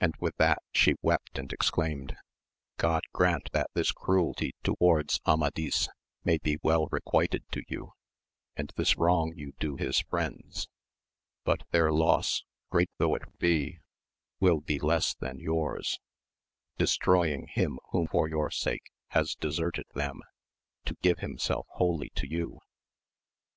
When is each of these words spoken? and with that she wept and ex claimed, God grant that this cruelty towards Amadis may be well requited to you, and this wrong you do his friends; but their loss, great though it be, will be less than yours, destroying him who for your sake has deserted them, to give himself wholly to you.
and 0.00 0.14
with 0.18 0.34
that 0.36 0.60
she 0.72 0.96
wept 1.00 1.38
and 1.38 1.52
ex 1.52 1.70
claimed, 1.70 2.16
God 2.76 3.04
grant 3.12 3.50
that 3.52 3.70
this 3.72 3.92
cruelty 3.92 4.52
towards 4.64 5.20
Amadis 5.28 5.88
may 6.24 6.38
be 6.38 6.58
well 6.64 6.88
requited 6.90 7.44
to 7.52 7.62
you, 7.68 7.92
and 8.56 8.72
this 8.74 8.96
wrong 8.96 9.32
you 9.36 9.52
do 9.60 9.76
his 9.76 10.00
friends; 10.00 10.66
but 11.44 11.62
their 11.70 11.92
loss, 11.92 12.42
great 12.68 12.90
though 12.98 13.14
it 13.14 13.38
be, 13.38 13.78
will 14.40 14.60
be 14.60 14.80
less 14.80 15.14
than 15.14 15.38
yours, 15.38 16.00
destroying 16.76 17.46
him 17.46 17.78
who 17.92 18.08
for 18.08 18.26
your 18.26 18.50
sake 18.50 18.90
has 19.10 19.36
deserted 19.36 19.86
them, 19.94 20.20
to 20.84 20.96
give 21.00 21.20
himself 21.20 21.64
wholly 21.74 22.10
to 22.16 22.28
you. 22.28 22.58